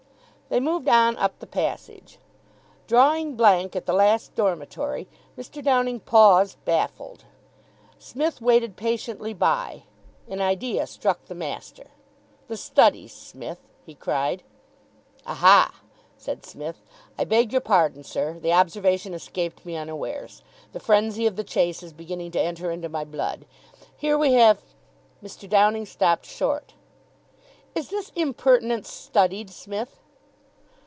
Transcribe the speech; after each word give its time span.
They 0.49 0.59
moved 0.59 0.89
on 0.89 1.15
up 1.15 1.39
the 1.39 1.47
passage. 1.47 2.19
Drawing 2.85 3.37
blank 3.37 3.73
at 3.73 3.85
the 3.85 3.93
last 3.93 4.35
dormitory, 4.35 5.07
Mr. 5.37 5.63
Downing 5.63 6.01
paused, 6.01 6.57
baffled. 6.65 7.23
Psmith 7.97 8.41
waited 8.41 8.75
patiently 8.75 9.33
by. 9.33 9.83
An 10.27 10.41
idea 10.41 10.87
struck 10.87 11.23
the 11.23 11.35
master. 11.35 11.87
"The 12.49 12.57
studies, 12.57 13.13
Smith," 13.15 13.59
he 13.85 13.95
cried. 13.95 14.43
"Aha!" 15.25 15.73
said 16.17 16.45
Psmith. 16.45 16.81
"I 17.17 17.23
beg 17.23 17.53
your 17.53 17.61
pardon, 17.61 18.03
sir. 18.03 18.37
The 18.37 18.51
observation 18.51 19.13
escaped 19.13 19.65
me 19.65 19.77
unawares. 19.77 20.43
The 20.73 20.81
frenzy 20.81 21.25
of 21.27 21.37
the 21.37 21.45
chase 21.45 21.81
is 21.81 21.93
beginning 21.93 22.31
to 22.31 22.41
enter 22.41 22.71
into 22.71 22.89
my 22.89 23.05
blood. 23.05 23.45
Here 23.95 24.17
we 24.17 24.33
have" 24.33 24.59
Mr. 25.23 25.47
Downing 25.47 25.85
stopped 25.85 26.25
short. 26.25 26.73
"Is 27.73 27.87
this 27.87 28.11
impertinence 28.17 28.91
studied, 28.91 29.49
Smith?" 29.49 29.99